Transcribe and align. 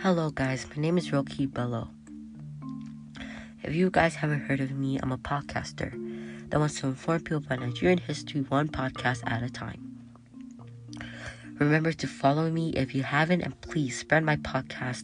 Hello, 0.00 0.30
guys. 0.30 0.64
My 0.70 0.80
name 0.80 0.96
is 0.96 1.10
Roki 1.10 1.52
Bello. 1.52 1.88
If 3.64 3.74
you 3.74 3.90
guys 3.90 4.14
haven't 4.14 4.42
heard 4.42 4.60
of 4.60 4.70
me, 4.70 4.96
I'm 5.02 5.10
a 5.10 5.18
podcaster 5.18 5.90
that 6.48 6.60
wants 6.60 6.78
to 6.78 6.86
inform 6.86 7.18
people 7.22 7.38
about 7.38 7.58
Nigerian 7.58 7.98
history 7.98 8.42
one 8.42 8.68
podcast 8.68 9.28
at 9.28 9.42
a 9.42 9.50
time. 9.50 9.98
Remember 11.58 11.92
to 11.92 12.06
follow 12.06 12.48
me 12.48 12.70
if 12.74 12.94
you 12.94 13.02
haven't, 13.02 13.42
and 13.42 13.60
please 13.60 13.98
spread 13.98 14.22
my 14.22 14.36
podcast 14.36 15.02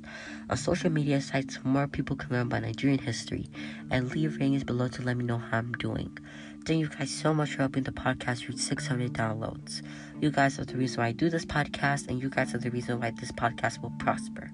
on 0.48 0.56
social 0.56 0.90
media 0.90 1.20
sites 1.20 1.56
so 1.56 1.62
more 1.64 1.88
people 1.88 2.14
can 2.14 2.30
learn 2.30 2.46
about 2.46 2.62
Nigerian 2.62 3.00
history. 3.00 3.50
And 3.90 4.08
leave 4.12 4.38
ratings 4.38 4.62
below 4.62 4.86
to 4.86 5.02
let 5.02 5.16
me 5.16 5.24
know 5.24 5.38
how 5.38 5.58
I'm 5.58 5.72
doing. 5.72 6.16
Thank 6.64 6.78
you 6.78 6.88
guys 6.88 7.10
so 7.10 7.34
much 7.34 7.50
for 7.50 7.62
helping 7.62 7.82
the 7.82 7.90
podcast 7.90 8.46
reach 8.46 8.58
600 8.58 9.12
downloads. 9.12 9.82
You 10.20 10.30
guys 10.30 10.60
are 10.60 10.64
the 10.64 10.76
reason 10.76 11.00
why 11.00 11.08
I 11.08 11.12
do 11.12 11.28
this 11.28 11.44
podcast, 11.44 12.06
and 12.06 12.22
you 12.22 12.30
guys 12.30 12.54
are 12.54 12.58
the 12.58 12.70
reason 12.70 13.00
why 13.00 13.10
this 13.10 13.32
podcast 13.32 13.82
will 13.82 13.92
prosper. 13.98 14.52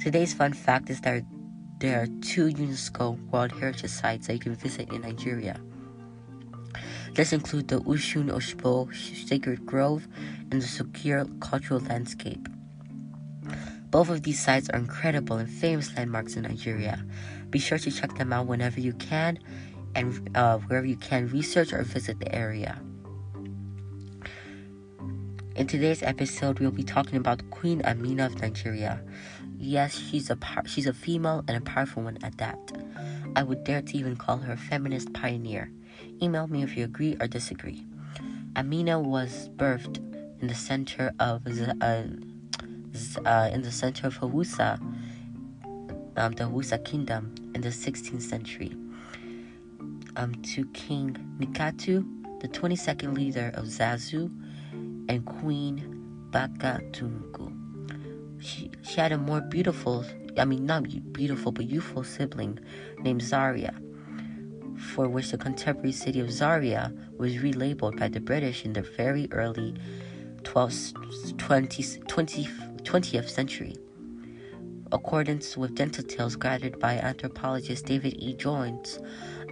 Today's 0.00 0.32
fun 0.32 0.54
fact 0.54 0.88
is 0.88 1.02
that 1.02 1.24
there 1.78 2.00
are 2.00 2.06
two 2.22 2.46
UNESCO 2.46 3.22
World 3.30 3.52
Heritage 3.52 3.90
Sites 3.90 4.28
that 4.28 4.32
you 4.32 4.38
can 4.38 4.54
visit 4.54 4.90
in 4.90 5.02
Nigeria. 5.02 5.60
This 7.14 7.34
include 7.34 7.68
the 7.68 7.82
Osun 7.82 8.30
Osogbo 8.30 8.88
Sacred 9.28 9.66
Grove 9.66 10.08
and 10.50 10.62
the 10.62 10.66
Sukur 10.66 11.28
Cultural 11.40 11.80
Landscape. 11.80 12.48
Both 13.90 14.08
of 14.08 14.22
these 14.22 14.42
sites 14.42 14.70
are 14.70 14.78
incredible 14.78 15.36
and 15.36 15.50
famous 15.50 15.94
landmarks 15.94 16.34
in 16.34 16.44
Nigeria. 16.44 17.04
Be 17.50 17.58
sure 17.58 17.76
to 17.76 17.90
check 17.90 18.16
them 18.16 18.32
out 18.32 18.46
whenever 18.46 18.80
you 18.80 18.94
can 18.94 19.38
and 19.94 20.30
uh, 20.34 20.56
wherever 20.60 20.86
you 20.86 20.96
can 20.96 21.28
research 21.28 21.74
or 21.74 21.82
visit 21.82 22.20
the 22.20 22.34
area. 22.34 22.80
In 25.56 25.66
today's 25.66 26.02
episode, 26.02 26.58
we'll 26.58 26.70
be 26.70 26.84
talking 26.84 27.16
about 27.16 27.42
Queen 27.50 27.82
Amina 27.84 28.26
of 28.26 28.40
Nigeria. 28.40 29.02
Yes, 29.62 29.98
she's 29.98 30.30
a 30.30 30.36
par- 30.36 30.66
she's 30.66 30.86
a 30.86 30.94
female 30.94 31.44
and 31.46 31.54
a 31.54 31.60
powerful 31.60 32.02
one 32.02 32.16
at 32.22 32.38
that. 32.38 32.58
I 33.36 33.42
would 33.42 33.62
dare 33.64 33.82
to 33.82 33.96
even 33.96 34.16
call 34.16 34.38
her 34.38 34.56
feminist 34.56 35.12
pioneer. 35.12 35.70
Email 36.22 36.46
me 36.46 36.62
if 36.62 36.78
you 36.78 36.84
agree 36.84 37.14
or 37.20 37.26
disagree. 37.26 37.84
Amina 38.56 38.98
was 38.98 39.50
birthed 39.56 39.98
in 40.40 40.48
the 40.48 40.54
center 40.54 41.12
of 41.20 41.46
uh, 41.46 42.04
uh, 43.26 43.50
in 43.52 43.60
the 43.60 43.70
center 43.70 44.06
of 44.06 44.16
Hausa, 44.16 44.80
um, 46.16 46.32
the 46.32 46.48
Hausa 46.48 46.78
kingdom 46.78 47.34
in 47.54 47.60
the 47.60 47.68
16th 47.68 48.22
century. 48.22 48.74
Um, 50.16 50.34
to 50.36 50.64
King 50.68 51.16
Nikatu, 51.38 52.40
the 52.40 52.48
22nd 52.48 53.14
leader 53.14 53.52
of 53.54 53.66
Zazu, 53.66 54.30
and 54.72 55.24
Queen 55.26 56.28
Bakatungu. 56.30 57.49
She, 58.40 58.70
she 58.82 59.00
had 59.00 59.12
a 59.12 59.18
more 59.18 59.40
beautiful, 59.40 60.04
I 60.38 60.44
mean, 60.44 60.64
not 60.64 60.84
beautiful, 61.12 61.52
but 61.52 61.66
youthful 61.66 62.04
sibling 62.04 62.58
named 63.00 63.22
Zaria, 63.22 63.74
for 64.78 65.08
which 65.08 65.30
the 65.30 65.38
contemporary 65.38 65.92
city 65.92 66.20
of 66.20 66.32
Zaria 66.32 66.92
was 67.18 67.34
relabeled 67.34 67.98
by 67.98 68.08
the 68.08 68.20
British 68.20 68.64
in 68.64 68.72
the 68.72 68.82
very 68.82 69.28
early 69.30 69.74
12th, 70.42 70.92
20th, 71.36 71.98
20th, 72.06 72.82
20th 72.82 73.28
century. 73.28 73.76
Accordance 74.90 75.56
with 75.56 75.76
dental 75.76 76.02
tales 76.02 76.34
gathered 76.34 76.80
by 76.80 76.94
anthropologist 76.94 77.86
David 77.86 78.14
E. 78.18 78.34
Jones, 78.34 78.98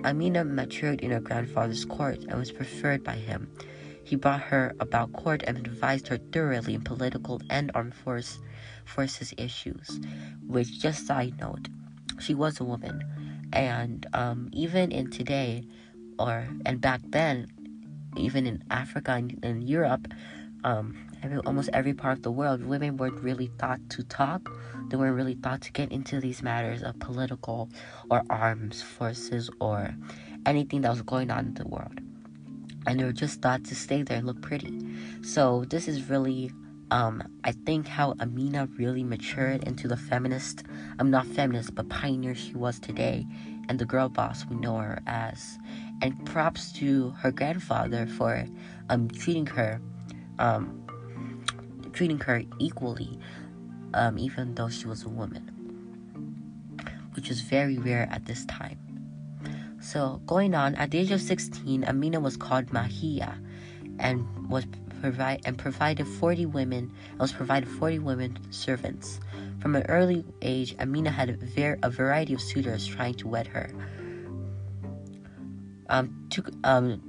Amina 0.05 0.44
matured 0.44 1.00
in 1.00 1.11
her 1.11 1.20
grandfather's 1.20 1.84
court 1.84 2.19
and 2.28 2.39
was 2.39 2.50
preferred 2.50 3.05
by 3.05 3.12
him. 3.12 3.48
He 4.03 4.16
brought 4.16 4.41
her 4.41 4.75
about 4.81 5.12
court 5.12 5.44
and 5.47 5.59
advised 5.59 6.09
her 6.09 6.16
thoroughly 6.33 6.75
in 6.75 6.81
political 6.81 7.41
and 7.50 7.70
armed 7.75 7.94
force, 7.94 8.41
forces 8.84 9.33
issues. 9.36 10.00
Which, 10.47 10.78
just 10.78 11.06
side 11.06 11.34
note, 11.41 11.69
she 12.20 12.34
was 12.34 12.60
a 12.60 12.65
woman, 12.65 13.03
and 13.53 14.06
um, 14.12 14.50
even 14.53 14.93
in 14.93 15.10
today, 15.10 15.66
or 16.19 16.48
and 16.66 16.81
back 16.81 17.00
then, 17.09 17.48
even 18.16 18.47
in 18.47 18.65
Africa 18.70 19.12
and 19.12 19.38
in 19.44 19.62
Europe, 19.62 20.09
um, 20.65 20.97
every, 21.22 21.38
almost 21.38 21.70
every 21.72 21.94
part 21.94 22.19
of 22.19 22.22
the 22.22 22.32
world, 22.32 22.65
women 22.65 22.97
weren't 22.97 23.20
really 23.22 23.50
thought 23.59 23.81
to 23.91 24.03
talk. 24.03 24.50
They 24.88 24.97
weren't 24.97 25.16
really 25.16 25.34
thought 25.34 25.60
to 25.62 25.72
get 25.72 25.93
into 25.93 26.20
these 26.20 26.43
matters 26.43 26.82
of 26.82 26.98
political 26.98 27.69
or 28.10 28.22
arms 28.31 28.82
forces 28.82 29.50
or 29.60 29.94
anything 30.47 30.81
that 30.82 30.91
was 30.91 31.03
going 31.03 31.31
on 31.31 31.47
in 31.47 31.54
the 31.54 31.69
world 31.69 32.00
and 32.88 32.98
they 32.98 33.04
were 33.04 33.12
just 33.12 33.43
thought 33.43 33.64
to 33.64 33.75
stay 33.75 34.03
there 34.03 34.16
and 34.16 34.26
look 34.26 34.41
pretty. 34.41 34.72
So 35.22 35.64
this 35.69 35.88
is 35.88 36.09
really, 36.09 36.50
um, 36.91 37.22
I 37.44 37.53
think 37.53 37.87
how 37.87 38.15
Amina 38.21 38.66
really 38.78 39.04
matured 39.04 39.65
into 39.65 39.88
the 39.88 39.97
feminist, 39.97 40.65
I'm 40.99 41.10
not 41.10 41.26
feminist, 41.26 41.75
but 41.75 41.88
pioneer 41.88 42.34
she 42.34 42.54
was 42.54 42.78
today, 42.78 43.26
and 43.69 43.78
the 43.78 43.84
girl 43.84 44.09
boss 44.09 44.47
we 44.47 44.56
know 44.56 44.76
her 44.76 45.03
as. 45.06 45.59
And 46.00 46.25
props 46.25 46.72
to 46.75 47.10
her 47.21 47.31
grandfather 47.31 48.06
for 48.06 48.47
um 48.88 49.09
treating 49.09 49.47
her, 49.47 49.81
um, 50.38 50.87
treating 51.93 52.19
her 52.21 52.43
equally, 52.59 53.19
um, 53.94 54.19
even 54.19 54.55
though 54.55 54.69
she 54.69 54.87
was 54.87 55.03
a 55.03 55.09
woman, 55.09 55.44
which 57.15 57.28
was 57.28 57.41
very 57.43 57.76
rare 57.78 58.09
at 58.10 58.25
this 58.25 58.44
time. 58.47 58.78
So 59.81 60.20
going 60.26 60.55
on, 60.55 60.75
at 60.76 60.91
the 60.91 60.99
age 60.99 61.10
of 61.10 61.20
16, 61.20 61.84
Amina 61.84 62.20
was 62.20 62.37
called 62.37 62.66
Mahia, 62.66 63.34
and 63.99 64.49
was 64.49 64.65
provide 65.00 65.42
and 65.44 65.59
provided 65.59 66.06
40 66.06 66.47
women 66.47 66.92
and 67.10 67.20
was 67.20 67.32
provided 67.32 67.69
40 67.69 67.98
women 68.00 68.38
servants. 68.50 69.20
From 69.60 69.75
an 69.75 69.84
early 69.88 70.25
age, 70.42 70.75
Amina 70.78 71.10
had 71.10 71.31
a, 71.31 71.36
ver- 71.36 71.78
a 71.82 71.91
variety 71.91 72.34
of 72.34 72.41
suitors 72.41 72.86
trying 72.86 73.14
to 73.14 73.28
wed 73.28 73.47
her. 73.48 73.70
Um, 75.88 76.26
to, 76.31 76.44
um, 76.64 77.03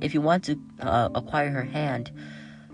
if 0.00 0.12
you 0.12 0.20
want 0.20 0.44
to 0.44 0.60
uh, 0.80 1.08
acquire 1.14 1.50
her 1.50 1.62
hand, 1.62 2.10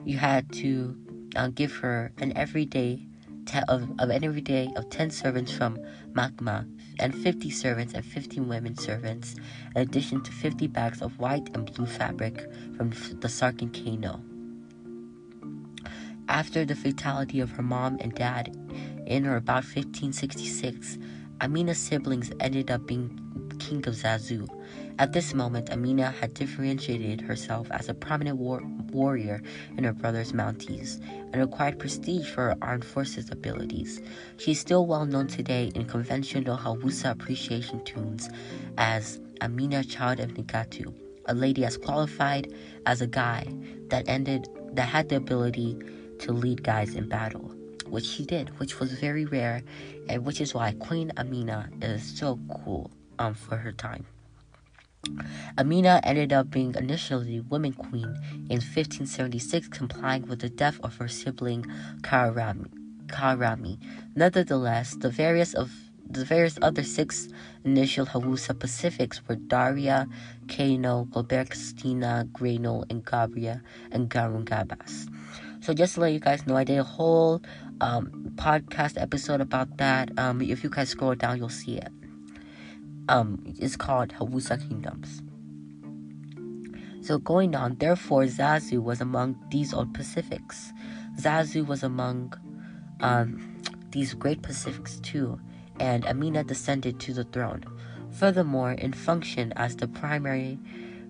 you 0.04 0.18
had 0.18 0.50
to 0.54 0.96
uh, 1.36 1.48
give 1.48 1.72
her 1.76 2.12
an 2.18 2.36
everyday 2.36 3.06
te- 3.46 3.60
of, 3.68 3.88
of 3.98 4.10
an 4.10 4.24
everyday 4.24 4.70
of 4.76 4.88
10 4.90 5.10
servants 5.10 5.52
from 5.52 5.78
Makma 6.12 6.66
and 6.98 7.14
50 7.14 7.50
servants 7.50 7.94
and 7.94 8.04
15 8.04 8.48
women 8.48 8.76
servants, 8.76 9.36
in 9.74 9.82
addition 9.82 10.22
to 10.22 10.32
50 10.32 10.66
bags 10.68 11.02
of 11.02 11.18
white 11.18 11.48
and 11.54 11.72
blue 11.72 11.86
fabric 11.86 12.40
from 12.76 12.90
the 12.90 13.28
Sarkin 13.28 13.72
Kano. 13.72 14.20
After 16.32 16.64
the 16.64 16.74
fatality 16.74 17.40
of 17.40 17.50
her 17.50 17.62
mom 17.62 17.98
and 18.00 18.14
dad 18.14 18.56
in 19.06 19.26
or 19.26 19.36
about 19.36 19.64
1566, 19.64 20.96
Amina's 21.42 21.76
siblings 21.76 22.32
ended 22.40 22.70
up 22.70 22.86
being 22.86 23.20
king 23.58 23.86
of 23.86 23.94
Zazu. 23.94 24.48
At 24.98 25.12
this 25.12 25.34
moment, 25.34 25.70
Amina 25.70 26.10
had 26.10 26.32
differentiated 26.32 27.20
herself 27.20 27.70
as 27.70 27.90
a 27.90 27.94
prominent 27.94 28.38
war- 28.38 28.62
warrior 28.90 29.42
in 29.76 29.84
her 29.84 29.92
brother's 29.92 30.32
mounties 30.32 31.00
and 31.34 31.42
acquired 31.42 31.78
prestige 31.78 32.30
for 32.30 32.48
her 32.48 32.56
armed 32.62 32.86
forces 32.86 33.30
abilities. 33.30 34.00
She 34.38 34.52
is 34.52 34.58
still 34.58 34.86
well 34.86 35.04
known 35.04 35.26
today 35.26 35.70
in 35.74 35.84
conventional 35.84 36.56
Hausa 36.56 37.10
appreciation 37.10 37.84
tunes 37.84 38.30
as 38.78 39.20
Amina 39.42 39.84
Child 39.84 40.20
of 40.20 40.30
Nikatu, 40.30 40.94
a 41.26 41.34
lady 41.34 41.66
as 41.66 41.76
qualified 41.76 42.50
as 42.86 43.02
a 43.02 43.06
guy 43.06 43.46
that 43.88 44.08
ended 44.08 44.48
that 44.72 44.88
had 44.88 45.10
the 45.10 45.16
ability 45.16 45.78
to 46.22 46.32
lead 46.32 46.62
guys 46.62 46.94
in 46.94 47.08
battle, 47.08 47.52
which 47.88 48.06
she 48.06 48.24
did, 48.24 48.48
which 48.58 48.78
was 48.78 48.92
very 48.92 49.24
rare, 49.24 49.62
and 50.08 50.24
which 50.24 50.40
is 50.40 50.54
why 50.54 50.72
Queen 50.78 51.12
Amina 51.16 51.68
is 51.82 52.16
so 52.18 52.38
cool 52.64 52.90
um, 53.18 53.34
for 53.34 53.56
her 53.56 53.72
time. 53.72 54.06
Amina 55.58 56.00
ended 56.04 56.32
up 56.32 56.48
being 56.50 56.74
initially 56.76 57.40
woman 57.40 57.72
queen 57.72 58.14
in 58.48 58.62
1576, 58.62 59.68
complying 59.68 60.26
with 60.28 60.40
the 60.40 60.48
death 60.48 60.78
of 60.84 60.96
her 60.96 61.08
sibling 61.08 61.66
Karami. 62.02 62.70
Karami. 63.08 63.78
Nevertheless, 64.14 64.94
the 64.94 65.10
various 65.10 65.54
of 65.54 65.70
the 66.08 66.24
various 66.24 66.58
other 66.60 66.82
six 66.82 67.28
initial 67.64 68.04
Hausa 68.04 68.54
Pacifics 68.54 69.20
were 69.26 69.36
Daria, 69.36 70.06
Kano, 70.46 71.06
Gilbertina, 71.10 72.30
Greno, 72.32 72.84
and 72.90 73.04
Gabria, 73.04 73.62
and 73.90 74.10
Garungabas. 74.10 75.08
So 75.62 75.72
just 75.72 75.94
to 75.94 76.00
let 76.00 76.12
you 76.12 76.20
guys 76.20 76.46
know, 76.46 76.56
I 76.56 76.64
did 76.64 76.78
a 76.78 76.84
whole 76.84 77.40
um, 77.80 78.32
podcast 78.34 79.00
episode 79.00 79.40
about 79.40 79.78
that. 79.78 80.10
Um, 80.18 80.40
if 80.42 80.62
you 80.62 80.70
guys 80.70 80.90
scroll 80.90 81.14
down, 81.14 81.38
you'll 81.38 81.48
see 81.48 81.78
it 81.78 81.92
um, 83.08 83.42
is 83.58 83.76
called 83.76 84.12
Hausa 84.12 84.58
Kingdoms. 84.58 85.22
So 87.00 87.18
going 87.18 87.54
on, 87.54 87.76
therefore 87.76 88.24
Zazu 88.24 88.82
was 88.82 89.00
among 89.00 89.36
these 89.50 89.74
old 89.74 89.92
Pacifics. 89.92 90.72
Zazu 91.20 91.66
was 91.66 91.82
among 91.82 92.34
um, 93.00 93.60
these 93.90 94.14
great 94.14 94.42
Pacifics 94.42 95.00
too, 95.00 95.40
and 95.80 96.06
Amina 96.06 96.44
descended 96.44 97.00
to 97.00 97.12
the 97.12 97.24
throne. 97.24 97.64
Furthermore, 98.10 98.72
in 98.72 98.92
function 98.92 99.52
as 99.56 99.76
the 99.76 99.88
primary 99.88 100.58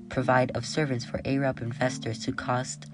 provide 0.09 0.51
of 0.53 0.65
servants 0.65 1.05
for 1.05 1.21
Arab 1.25 1.61
investors 1.61 2.25
to 2.25 2.33
cost 2.33 2.87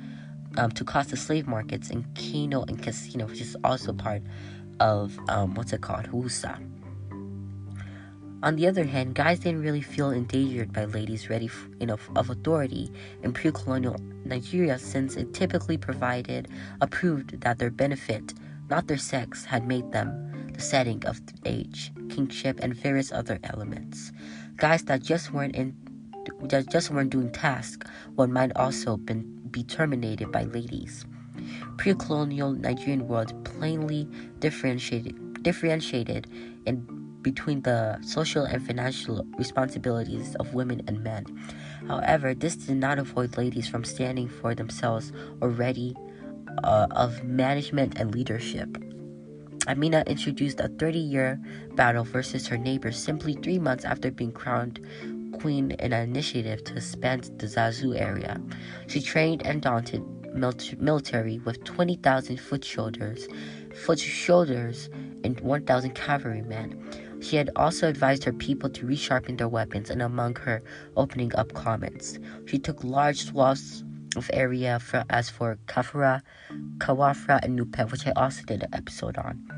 um, 0.57 0.71
to 0.73 0.85
cost 0.85 1.11
the 1.11 1.17
slave 1.17 1.47
markets 1.47 1.91
in 1.91 2.05
Kano 2.15 2.63
and 2.63 2.83
Casino, 2.83 3.27
which 3.27 3.41
is 3.41 3.57
also 3.65 3.93
part 3.93 4.23
of 4.81 5.19
um, 5.29 5.55
what's 5.55 5.73
it 5.73 5.81
called, 5.81 6.07
Hausa. 6.07 6.59
On 8.41 8.55
the 8.55 8.69
other 8.69 8.85
hand, 8.85 9.17
guys 9.17 9.41
didn't 9.41 9.63
really 9.63 9.81
feel 9.81 10.11
endangered 10.11 10.73
by 10.73 10.85
ladies 10.85 11.29
ready 11.29 11.51
you 11.81 11.87
know, 11.87 11.99
of 12.15 12.31
authority 12.31 12.93
in 13.25 13.33
pre-colonial 13.33 13.97
Nigeria 14.25 14.79
since 14.79 15.17
it 15.17 15.35
typically 15.35 15.77
provided 15.77 16.47
approved 16.81 17.41
that 17.41 17.59
their 17.59 17.71
benefit, 17.71 18.35
not 18.71 18.87
their 18.87 18.97
sex, 18.97 19.45
had 19.45 19.67
made 19.67 19.91
them 19.91 20.53
the 20.53 20.61
setting 20.61 21.05
of 21.05 21.21
age, 21.47 21.93
kingship, 22.11 22.61
and 22.63 22.75
various 22.75 23.11
other 23.11 23.41
elements. 23.43 24.13
Guys 24.57 24.85
that 24.85 25.03
just 25.03 25.33
weren't 25.33 25.57
in 25.57 25.77
that 26.43 26.71
just 26.71 26.91
weren't 26.91 27.11
doing 27.11 27.33
tasks, 27.33 27.91
one 28.15 28.33
might 28.33 28.55
also 28.55 28.97
been, 28.97 29.38
be 29.49 29.65
terminated 29.65 30.31
by 30.33 30.45
ladies. 30.45 31.05
Pre-colonial 31.77 32.53
Nigerian 32.53 33.07
world 33.09 33.33
plainly 33.45 34.09
differentiated 34.41 35.43
differentiated 35.43 36.27
in 36.67 36.87
between 37.23 37.63
the 37.63 37.99
social 38.03 38.45
and 38.45 38.65
financial 38.65 39.27
responsibilities 39.37 40.35
of 40.37 40.55
women 40.55 40.83
and 40.87 41.03
men. 41.03 41.25
However, 41.87 42.35
this 42.35 42.57
did 42.57 42.77
not 42.77 42.99
avoid 42.99 43.37
ladies 43.37 43.69
from 43.69 43.85
standing 43.85 44.29
for 44.29 44.55
themselves 44.55 45.13
already 45.43 45.95
uh, 46.65 46.87
of 46.91 47.25
management 47.25 47.99
and 47.99 48.15
leadership. 48.15 48.77
Amina 49.67 50.03
introduced 50.07 50.61
a 50.61 50.69
30 50.69 50.99
year 50.99 51.41
battle 51.75 52.05
versus 52.05 52.47
her 52.47 52.57
neighbors 52.57 52.97
simply 52.97 53.35
three 53.35 53.59
months 53.59 53.85
after 53.85 54.11
being 54.11 54.33
crowned 54.33 54.81
queen 55.33 55.73
in 55.73 55.93
an 55.93 56.09
initiative 56.09 56.65
to 56.65 56.77
expand 56.77 57.31
the 57.39 57.47
Zazu 57.47 57.99
area. 57.99 58.41
She 58.87 59.01
trained 59.01 59.47
and 59.47 59.63
daunted 59.63 60.03
military 60.35 61.39
with 61.39 61.65
20,000 61.65 62.39
foot 62.39 62.65
soldiers, 62.65 63.29
foot 63.75 63.99
soldiers, 63.99 64.89
and 65.25 65.39
1,000 65.41 65.95
cavalrymen. 65.95 67.21
She 67.21 67.37
had 67.37 67.51
also 67.57 67.89
advised 67.89 68.25
her 68.25 68.33
people 68.33 68.71
to 68.71 68.87
resharpen 68.87 69.39
their 69.39 69.49
weapons 69.49 69.91
and 69.91 70.03
among 70.03 70.37
her 70.37 70.63
opening 70.97 71.35
up 71.35 71.53
comments. 71.53 72.19
She 72.47 72.59
took 72.59 72.85
large 72.85 73.25
swaths 73.25 73.83
of 74.17 74.31
area 74.33 74.79
for, 74.79 75.05
as 75.11 75.29
for 75.29 75.59
Kafra, 75.67 76.23
Kawafra, 76.79 77.41
and 77.43 77.59
Nupe, 77.59 77.91
which 77.91 78.07
I 78.07 78.13
also 78.13 78.43
did 78.45 78.63
an 78.63 78.69
episode 78.73 79.19
on. 79.19 79.58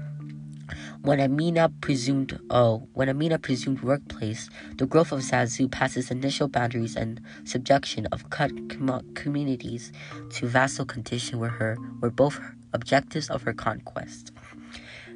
When 1.02 1.19
Amina 1.19 1.70
presumed, 1.81 2.38
oh, 2.50 2.87
when 2.93 3.08
Amina 3.08 3.38
presumed 3.38 3.81
workplace, 3.81 4.50
the 4.76 4.85
growth 4.85 5.12
of 5.12 5.20
Zazu 5.20 5.70
passes 5.70 6.11
initial 6.11 6.47
boundaries 6.47 6.94
and 6.94 7.23
subjection 7.44 8.05
of 8.12 8.29
cut 8.29 8.50
com- 8.69 9.02
communities 9.14 9.93
to 10.32 10.47
vassal 10.47 10.85
condition 10.85 11.38
were 11.38 11.49
her 11.49 11.79
were 12.02 12.11
both 12.11 12.38
objectives 12.75 13.31
of 13.31 13.43
her 13.44 13.55
conquest. 13.55 14.31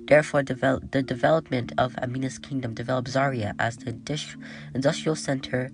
Therefore, 0.06 0.42
develop, 0.42 0.90
the 0.90 1.02
development 1.02 1.72
of 1.76 1.94
Amina's 1.98 2.38
kingdom 2.38 2.72
developed 2.72 3.08
Zaria 3.08 3.54
as 3.58 3.76
the 3.76 3.90
industrial 4.74 5.16
center 5.16 5.70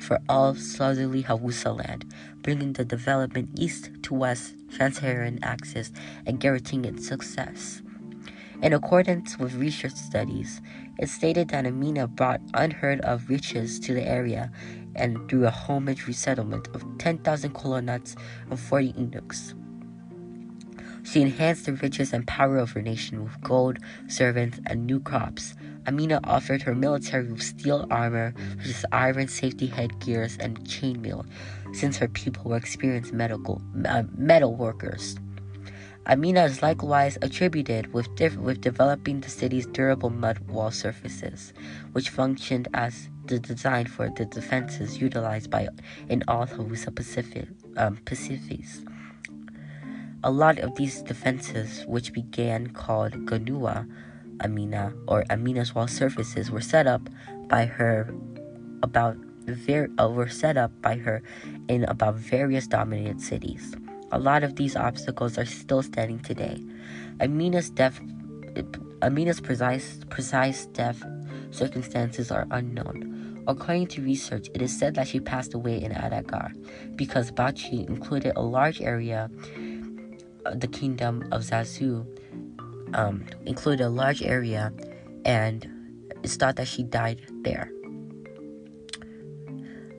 for 0.00 0.18
all 0.28 0.56
southerly 0.56 1.22
Hausa 1.22 1.72
land, 1.72 2.12
bringing 2.42 2.72
the 2.72 2.84
development 2.84 3.50
east 3.56 3.90
to 4.02 4.14
west 4.14 4.54
trans-Saharan 4.72 5.38
axis 5.44 5.92
and 6.26 6.40
guaranteeing 6.40 6.84
its 6.84 7.06
success. 7.06 7.80
In 8.62 8.72
accordance 8.72 9.40
with 9.40 9.54
research 9.54 9.94
studies, 9.94 10.60
it 10.96 11.08
stated 11.08 11.48
that 11.48 11.66
Amina 11.66 12.06
brought 12.06 12.40
unheard 12.54 13.00
of 13.00 13.28
riches 13.28 13.80
to 13.80 13.92
the 13.92 14.06
area 14.06 14.52
and 14.94 15.28
through 15.28 15.46
a 15.46 15.50
homage 15.50 16.06
resettlement 16.06 16.68
of 16.68 16.84
10,000 16.98 17.52
colonels 17.54 18.14
and 18.48 18.60
40 18.60 18.94
eunuchs. 18.96 19.54
She 21.02 21.22
enhanced 21.22 21.66
the 21.66 21.72
riches 21.72 22.12
and 22.12 22.24
power 22.24 22.58
of 22.58 22.70
her 22.70 22.82
nation 22.82 23.24
with 23.24 23.40
gold, 23.40 23.78
servants, 24.06 24.60
and 24.66 24.86
new 24.86 25.00
crops. 25.00 25.54
Amina 25.88 26.20
offered 26.22 26.62
her 26.62 26.76
military 26.76 27.32
with 27.32 27.42
steel 27.42 27.88
armor, 27.90 28.32
such 28.58 28.68
as 28.68 28.86
iron 28.92 29.26
safety 29.26 29.66
headgears 29.66 30.36
and 30.38 30.60
chainmail, 30.60 31.26
since 31.74 31.96
her 31.96 32.06
people 32.06 32.44
were 32.44 32.56
experienced 32.56 33.12
medical, 33.12 33.60
uh, 33.84 34.04
metal 34.16 34.54
workers. 34.54 35.16
Amina 36.04 36.44
is 36.44 36.62
likewise 36.62 37.16
attributed 37.22 37.92
with, 37.92 38.08
with 38.36 38.60
developing 38.60 39.20
the 39.20 39.30
city's 39.30 39.66
durable 39.66 40.10
mud 40.10 40.40
wall 40.48 40.72
surfaces, 40.72 41.52
which 41.92 42.10
functioned 42.10 42.66
as 42.74 43.08
the 43.26 43.38
design 43.38 43.86
for 43.86 44.10
the 44.10 44.24
defenses 44.24 45.00
utilized 45.00 45.48
by 45.48 45.68
in 46.08 46.24
all 46.26 46.46
Hausa 46.46 46.90
Pacific, 46.90 47.46
um, 47.76 47.98
Pacifics. 48.04 48.84
A 50.24 50.30
lot 50.30 50.58
of 50.58 50.74
these 50.74 51.02
defenses, 51.02 51.84
which 51.86 52.12
began 52.12 52.68
called 52.68 53.12
Ganua 53.26 53.88
Amina 54.42 54.92
or 55.06 55.24
Amina's 55.30 55.72
wall 55.72 55.86
surfaces, 55.86 56.50
were 56.50 56.60
set 56.60 56.88
up 56.88 57.08
by 57.46 57.66
her 57.66 58.12
about 58.82 59.16
ver- 59.46 59.90
uh, 60.00 60.08
were 60.08 60.28
set 60.28 60.56
up 60.56 60.72
by 60.82 60.96
her 60.96 61.22
in 61.68 61.84
about 61.84 62.16
various 62.16 62.66
dominant 62.66 63.20
cities. 63.20 63.76
A 64.12 64.18
lot 64.18 64.44
of 64.44 64.56
these 64.56 64.76
obstacles 64.76 65.38
are 65.38 65.44
still 65.44 65.82
standing 65.82 66.20
today. 66.20 66.62
Amina's 67.20 67.70
death 67.70 68.00
Amina's 69.00 69.40
precise 69.40 70.00
precise 70.10 70.66
death 70.66 71.02
circumstances 71.50 72.30
are 72.30 72.46
unknown. 72.50 73.42
According 73.48 73.88
to 73.88 74.02
research, 74.02 74.48
it 74.54 74.62
is 74.62 74.78
said 74.78 74.94
that 74.94 75.08
she 75.08 75.18
passed 75.18 75.54
away 75.54 75.82
in 75.82 75.90
Adagar 75.92 76.52
because 76.94 77.32
Bachi 77.32 77.80
included 77.88 78.34
a 78.36 78.42
large 78.42 78.80
area 78.80 79.28
the 80.54 80.66
kingdom 80.66 81.22
of 81.32 81.42
Zazu 81.42 82.06
um, 82.94 83.24
included 83.46 83.84
a 83.84 83.88
large 83.88 84.22
area, 84.22 84.72
and 85.24 85.68
it's 86.22 86.36
thought 86.36 86.56
that 86.56 86.68
she 86.68 86.82
died 86.82 87.20
there. 87.42 87.70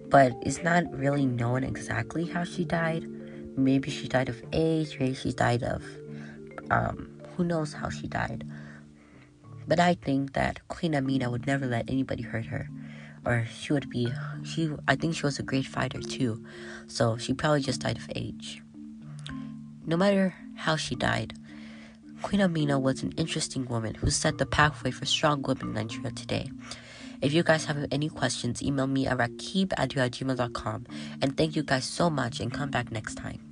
But 0.09 0.33
it's 0.43 0.61
not 0.61 0.83
really 0.93 1.25
known 1.25 1.63
exactly 1.63 2.25
how 2.25 2.43
she 2.43 2.65
died. 2.65 3.05
Maybe 3.55 3.91
she 3.91 4.07
died 4.07 4.29
of 4.29 4.41
age, 4.51 4.97
maybe 4.99 5.15
she 5.15 5.31
died 5.31 5.63
of 5.63 5.83
um, 6.71 7.21
who 7.35 7.43
knows 7.43 7.73
how 7.73 7.89
she 7.89 8.07
died. 8.07 8.45
But 9.67 9.79
I 9.79 9.93
think 9.95 10.33
that 10.33 10.67
Queen 10.67 10.95
Amina 10.95 11.29
would 11.29 11.47
never 11.47 11.65
let 11.65 11.89
anybody 11.89 12.23
hurt 12.23 12.45
her. 12.47 12.69
Or 13.25 13.47
she 13.53 13.71
would 13.71 13.89
be 13.89 14.11
she 14.43 14.69
I 14.87 14.95
think 14.95 15.15
she 15.15 15.23
was 15.23 15.39
a 15.39 15.43
great 15.43 15.65
fighter 15.65 16.01
too. 16.01 16.43
So 16.87 17.17
she 17.17 17.33
probably 17.33 17.61
just 17.61 17.81
died 17.81 17.97
of 17.97 18.09
age. 18.15 18.61
No 19.85 19.95
matter 19.95 20.33
how 20.55 20.75
she 20.75 20.95
died, 20.95 21.33
Queen 22.21 22.41
Amina 22.41 22.79
was 22.79 23.03
an 23.03 23.13
interesting 23.17 23.65
woman 23.65 23.95
who 23.95 24.09
set 24.09 24.37
the 24.37 24.45
pathway 24.45 24.91
for 24.91 25.05
strong 25.05 25.41
women 25.41 25.67
in 25.69 25.73
Nigeria 25.73 26.11
today. 26.11 26.49
If 27.21 27.33
you 27.33 27.43
guys 27.43 27.65
have 27.65 27.85
any 27.91 28.09
questions, 28.09 28.61
email 28.61 28.87
me 28.87 29.07
at 29.07 29.17
rakib 29.17 29.71
at. 29.77 29.95
And 31.21 31.37
thank 31.37 31.55
you 31.55 31.63
guys 31.63 31.85
so 31.85 32.09
much 32.09 32.39
and 32.41 32.51
come 32.51 32.69
back 32.69 32.91
next 32.91 33.15
time. 33.15 33.42